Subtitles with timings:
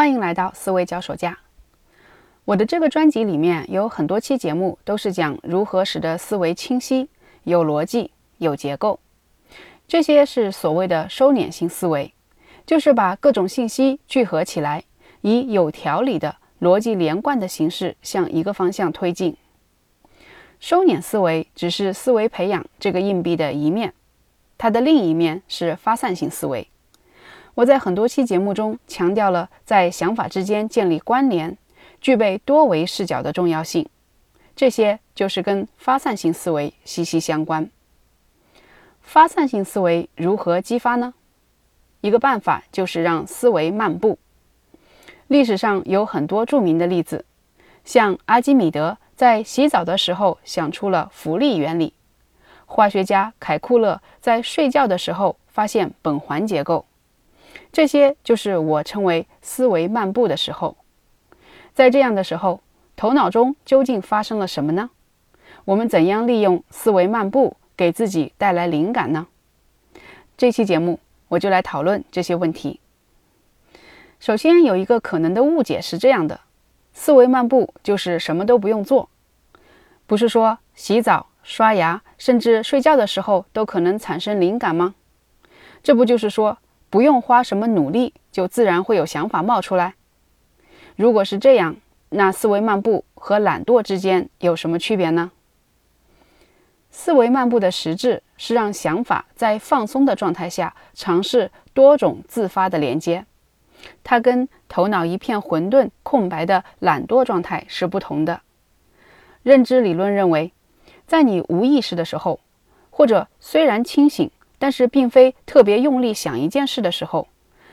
[0.00, 1.40] 欢迎来到思维脚手架。
[2.46, 7.10] 我的这个专辑里面有很多期节目都是讲如何使得思维清晰、
[7.44, 8.98] 有逻辑、有结构。
[9.86, 12.14] 这些是所谓的收敛性思维，
[12.64, 14.84] 就是把各种信息聚合起来，
[15.20, 19.36] 以有条理的逻辑连贯的形式向一个方向推进。
[20.60, 23.92] 收敛思维只是思维培养这个硬币的一面，
[24.56, 26.66] 它的另一面是发散性思维。
[27.54, 31.56] 我在很多期节目中强调了在想法之间建立关联、
[32.00, 33.88] 具备多维视角的重要性，
[34.54, 37.68] 这些就是跟发散性思维息息相关。
[39.02, 41.14] 发散性思维如何激发呢？
[42.00, 44.18] 一个办法就是让思维漫步。
[45.26, 47.24] 历史上有很多著名的例子，
[47.84, 51.92] 像阿基米德在洗澡的时候想出了浮力原理，
[52.66, 56.86] 化学家凯库勒在睡觉的时候发现苯环结构。
[57.72, 60.76] 这些就是我称为思维漫步的时候。
[61.72, 62.60] 在这样的时候，
[62.96, 64.90] 头脑中究竟发生了什么呢？
[65.64, 69.28] 我们怎样利用思维漫步给自己带来灵感呢？
[70.36, 72.80] 这期节目我就来讨论这些问题。
[74.18, 76.40] 首先，有一个可能的误解是这样的：
[76.92, 79.08] 思维漫步就是什么都不用做，
[80.06, 84.94] 不是说洗澡、刷牙，甚至睡觉的时候都可能产生灵感吗？
[85.82, 86.58] 这不就是说？
[86.90, 89.94] 不用花什么努力，就自然会有想法冒出来。
[90.96, 91.76] 如果是这样，
[92.08, 95.30] 那思维漫步和懒惰之间有什么区别呢？
[96.90, 103.24] 思维漫步的实质是让想法在放松的状态下尝试多种自发的连接，
[104.02, 108.40] 它跟头脑一片混沌空白的懒惰状态是不同的。
[109.44, 110.52] 认知理论认为，
[111.06, 112.40] 在你无意识的时候，
[112.90, 114.28] 或者虽然清醒。
[114.60, 117.28] 但是，并非特别用力想一件事的时候，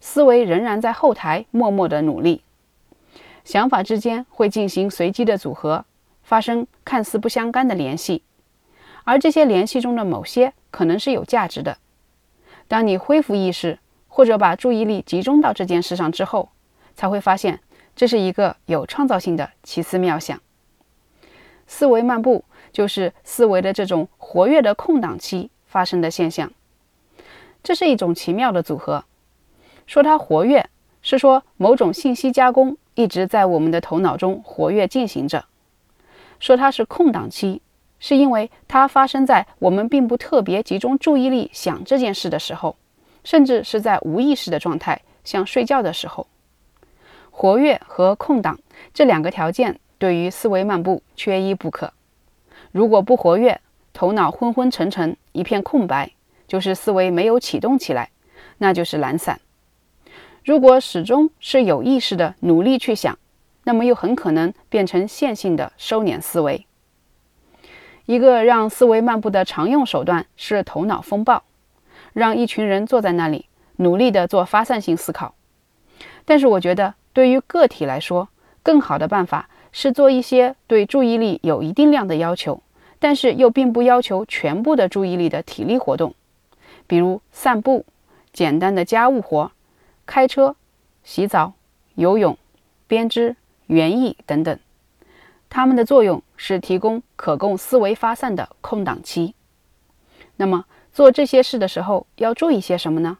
[0.00, 2.44] 思维仍然在后台默默的努力。
[3.42, 5.84] 想法之间会进行随机的组合，
[6.22, 8.22] 发生看似不相干的联系，
[9.02, 11.78] 而这些联系中的某些可能是有价值的。
[12.68, 16.50] 当你恢复意识，或者把注意力集中到这件事上之后，
[16.94, 17.58] 才会发现
[17.96, 20.40] 这是一个有创造性的奇思妙想。
[21.66, 26.52] 思维漫步就是思维的这种活跃的空档期发生的现象。
[27.68, 29.04] 这是一种奇妙的组合。
[29.86, 30.70] 说它活跃，
[31.02, 35.40] 是说某种信息加工一直在我们的头脑中活跃进行着；
[36.40, 37.60] 说它是空档期，
[38.00, 42.74] 是因为它发生在我们并不特别集中注意力想这件事的时候，
[43.22, 46.26] 甚至是在无意识的状态，像睡觉的时候。
[47.30, 48.58] 活跃和空档
[48.94, 51.92] 这两个条件对于思维漫步缺一不可。
[52.72, 53.60] 如果不活跃，
[53.92, 56.12] 头脑昏昏沉沉，一片空白。
[56.48, 58.10] 就是思维没有启动起来，
[58.56, 59.40] 那就是懒散。
[60.44, 63.16] 如果始终是有意识的努力去想，
[63.64, 66.64] 那么又很可能变成线性的收敛思维。
[68.06, 71.44] 一个让思维漫步的常用手段是头脑风暴，
[72.14, 73.44] 让一群人坐在那里
[73.76, 75.34] 努力的做发散性思考。
[76.24, 78.28] 但是我觉得，对于个体来说，
[78.62, 82.62] 更好的办法是做一些对注意力有一定量的要求，
[82.98, 86.14] 但是又并不要求全部的注意力的体力活动。
[86.88, 87.86] 比如散步、
[88.32, 89.52] 简单的家务活、
[90.04, 90.56] 开车、
[91.04, 91.52] 洗澡、
[91.94, 92.36] 游泳、
[92.88, 94.58] 编织、园艺等等，
[95.48, 99.34] 它们的作用是提供可供思维发散的空档期。
[100.36, 103.18] 那么做这些事的时候要注意些什么呢？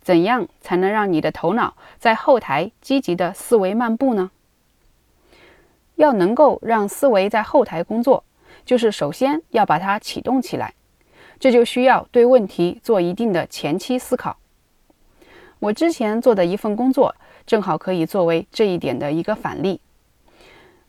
[0.00, 4.30] 怎样才能让你的头脑在后台积极的思维漫步呢？
[5.96, 8.24] 要能够让思维在后台工作，
[8.64, 10.74] 就是首先要把它启动起来。
[11.38, 14.36] 这就需要对问题做一定的前期思考。
[15.58, 17.14] 我之前做的一份工作，
[17.46, 19.80] 正好可以作为这一点的一个反例。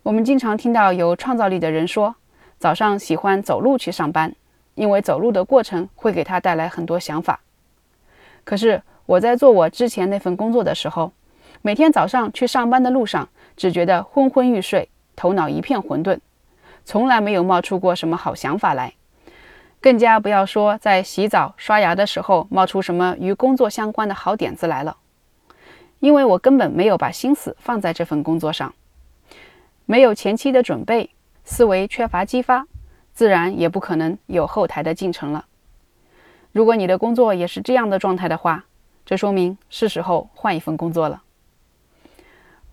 [0.02, 2.14] 我们经常听到有创造力的人说，
[2.58, 4.34] 早上喜欢走路去上班，
[4.74, 7.40] 因为走路的过程会给他带来很多想法。
[8.44, 11.12] 可是我在做我之前那份工作的时候，
[11.62, 16.18] 每天早上去上班的路上，只觉得昏昏欲睡，头脑一片混沌，
[16.84, 18.92] 从来没有冒出过什么好想法来。
[19.86, 24.96] 更加不要说在洗澡、刷牙的时候冒出什么与工作相关的好点子来了，
[26.00, 28.74] 因为我根本没有把心思放在这份工作上，
[29.84, 31.10] 没有前期的准备，
[31.44, 32.66] 思维缺乏激发，
[33.14, 35.46] 自然也不可能有后台的进程了。
[36.50, 38.64] 如果你的工作也是这样的状态的话，
[39.04, 41.22] 这说明是时候换一份工作了。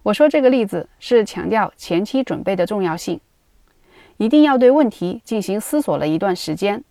[0.02, 3.20] 我说这个例子是强调前期准备的重要性，
[4.18, 6.84] 一定要对问题进行思索了一段时间。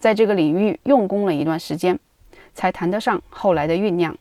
[0.00, 2.00] 在这个领域用功了一段时间，
[2.54, 4.16] 才谈得上后来的酝酿。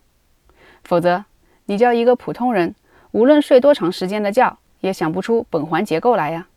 [0.83, 1.23] 否则，
[1.65, 2.75] 你叫一个普通人
[3.11, 6.47] 无论睡多长时间的觉，也想不出苯环结构来呀。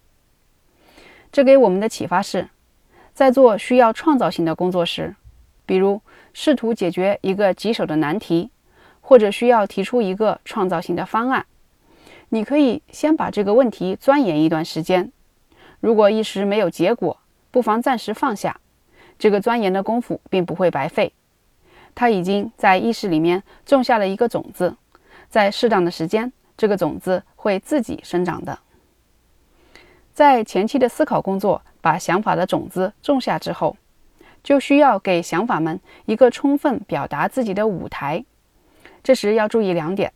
[1.31, 2.49] 这给我们的启发是，
[3.15, 5.15] 在做需要创造性的工作时，
[5.65, 6.03] 比如
[6.35, 8.51] 试图解决一个棘手的难题，
[9.01, 11.47] 或者需要提出一个创造性的方案，
[12.31, 15.13] 你可以先把这个问题钻研一段时间。
[15.81, 17.19] 如果一时没有结果，
[17.51, 18.59] 不妨暂时放下。
[19.23, 21.13] 这个钻研的功夫并不会白费，
[21.95, 24.75] 他已经在意识里面种下了一个种子，
[25.29, 28.59] 在适当的时间，这个种子会自己生长的。
[30.13, 33.77] 在前期的思考工作把想法的种子种下之后，
[34.43, 38.25] 就需要给想法们一个充分表达自己的舞台。
[39.05, 40.13] 这时要注意两点：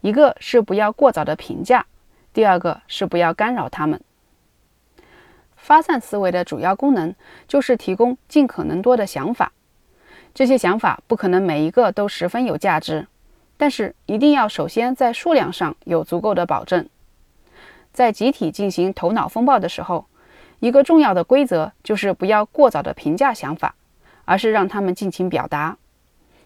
[0.00, 1.84] 一个是不要过早的评价，
[2.32, 4.00] 第二个是不要干扰他们。
[5.66, 7.12] 发散思维的主要功能
[7.48, 9.50] 就是提供尽可能多的想法，
[10.32, 13.08] 这些想法不可能每一个都十分有价值，
[13.56, 16.88] 但是一定要首先在数量上有足够的保证。
[17.92, 20.06] 在集体进行头脑风暴的时候，
[20.60, 23.74] 一个重要的规则就是不要过早的评价想法，
[24.24, 25.76] 而是让他们尽情表达。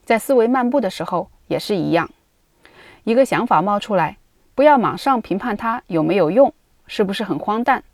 [0.02, 2.08] 在思维漫步的时候也是一样，
[3.05, 4.17] 一个想法冒出来，
[4.55, 6.55] 不要马上评判它有没有用，
[6.87, 7.84] 是不是很荒诞。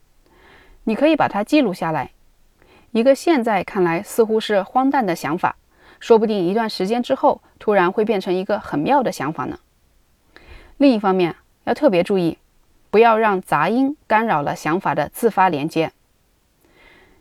[0.88, 2.12] 你可以把它记录下来。
[2.93, 5.56] 一个现在看来似乎是荒诞的想法，
[5.99, 9.59] 说不定一段时间之后，突然会变成一个很妙的想法呢。
[10.77, 11.35] 另一方面，
[11.65, 12.38] 要特别注意，
[12.91, 15.91] 不要让杂音干扰了想法的自发连接。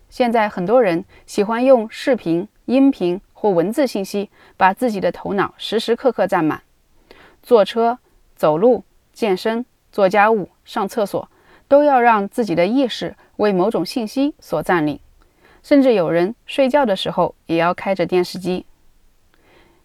[0.09, 6.61] 现在很多人喜欢用视频、音频或文字信息，把自己的头脑时时刻刻占满。
[7.41, 7.97] 坐车、
[8.35, 11.27] 走路、健身、做家务、上厕所。
[11.67, 14.99] 都要让自己的意识为某种信息所占领，
[15.63, 18.65] 甚至有人睡觉的时候也要开着电视机。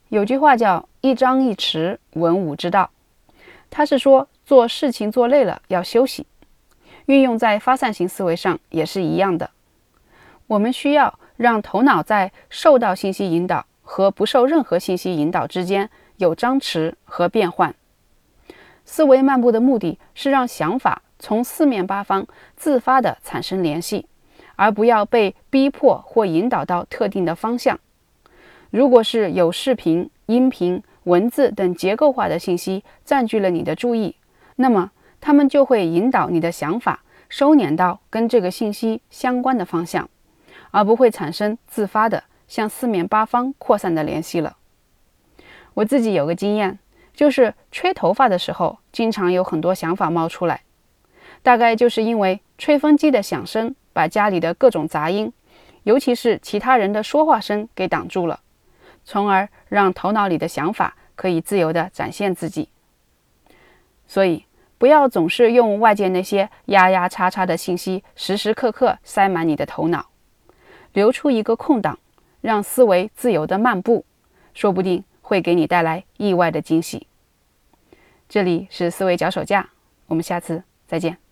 [0.08, 2.90] 有句话叫“一张一弛，文武之道”，
[3.70, 6.26] 他是说做事情做累了要休息。
[7.06, 9.50] 运用在发散型思维上也是一样的。
[10.46, 15.88] 我们需要让头脑在受到信息引导和不受任何信息引导之间
[16.18, 17.74] 有张弛和变换。
[18.84, 21.02] 思维漫步的目的是让想法。
[21.20, 22.26] 从四面八方
[22.56, 24.06] 自发地产生联系，
[24.56, 27.78] 而不要被逼迫或引导到特定的方向。
[28.70, 34.16] 如果是有视频、音频、文字等结构化的信息占据了你的注意，
[34.56, 34.90] 那么
[35.20, 40.08] 他们就会引导你的想法收敛到跟这个信息相关的方向，
[40.70, 44.56] 而不会产生自发的向四面八方扩散的联系了。
[45.74, 46.78] 我自己有个经验，
[47.14, 50.62] 就是吹头发的时候，经常有很多想法冒出来。
[51.42, 55.32] 大概就是因为吹风机的响声把家里的各种杂音，
[55.84, 58.40] 尤其是其他人的说话声给挡住了，
[59.04, 62.68] 从而让头脑里的想法可以自由地展现自己。
[64.06, 64.44] 所以，
[64.76, 70.06] 不要总是用外界那些压压叉叉的信息时时刻刻塞满你的头脑，
[70.92, 71.98] 留出一个空档，
[72.40, 74.04] 让思维自由地漫步，
[74.52, 77.06] 说不定会给你带来意外的惊喜。
[78.28, 79.70] 这里是思维脚手架，
[80.06, 81.29] 我们下次再见。